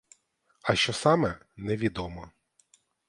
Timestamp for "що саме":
0.75-1.39